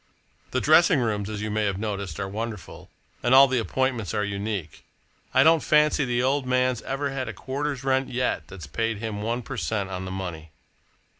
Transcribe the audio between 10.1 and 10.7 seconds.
money.